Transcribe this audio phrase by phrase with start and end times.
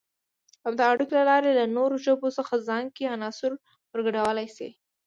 [0.65, 3.51] او د اړیکو له لارې له نورو ژبو څخه ځان کې عناصر
[3.91, 4.69] ورګډولای شي